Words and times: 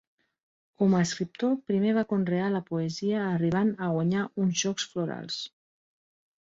Com 0.83 0.95
a 0.95 1.01
escriptor 1.07 1.53
primer 1.73 1.91
va 1.99 2.05
conrear 2.15 2.49
la 2.55 2.63
poesia 2.71 3.21
arribant 3.27 3.73
a 3.87 3.93
guanyar 3.95 4.27
uns 4.47 4.59
Jocs 4.65 4.91
Florals. 4.97 5.41